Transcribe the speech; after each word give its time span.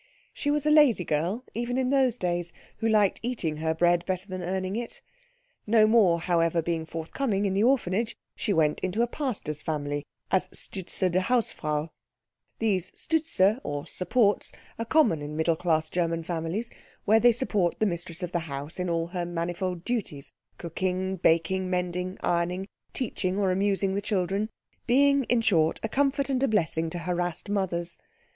She 0.33 0.49
was 0.49 0.65
a 0.65 0.71
lazy 0.71 1.05
girl 1.05 1.45
even 1.53 1.77
in 1.77 1.91
those 1.91 2.17
days, 2.17 2.51
who 2.77 2.89
liked 2.89 3.19
eating 3.21 3.57
her 3.57 3.75
bread 3.75 4.03
better 4.07 4.27
than 4.27 4.41
earning 4.41 4.75
it. 4.75 4.99
No 5.67 5.85
more, 5.85 6.19
however, 6.21 6.59
being 6.59 6.87
forthcoming 6.87 7.45
in 7.45 7.53
the 7.53 7.63
orphanage, 7.63 8.17
she 8.35 8.51
went 8.51 8.79
into 8.79 9.03
a 9.03 9.07
pastor's 9.07 9.61
family 9.61 10.03
as 10.31 10.49
Stütze 10.49 11.11
der 11.11 11.19
Hausfrau. 11.19 11.91
These 12.57 12.89
Stütze, 12.95 13.61
or 13.63 13.85
supports, 13.85 14.51
are 14.79 14.85
common 14.85 15.21
in 15.21 15.37
middle 15.37 15.55
class 15.55 15.87
German 15.87 16.23
families, 16.23 16.71
where 17.05 17.19
they 17.19 17.31
support 17.31 17.77
the 17.79 17.85
mistress 17.85 18.23
of 18.23 18.31
the 18.31 18.39
house 18.39 18.79
in 18.79 18.89
all 18.89 19.05
her 19.09 19.23
manifold 19.27 19.85
duties, 19.85 20.33
cooking, 20.57 21.17
baking, 21.17 21.69
mending, 21.69 22.17
ironing, 22.21 22.67
teaching 22.91 23.37
or 23.37 23.51
amusing 23.51 23.93
the 23.93 24.01
children 24.01 24.49
being 24.87 25.25
in 25.25 25.41
short 25.41 25.79
a 25.83 25.87
comfort 25.87 26.27
and 26.27 26.49
blessing 26.49 26.89
to 26.89 26.97
harassed 26.97 27.49
mothers. 27.51 27.99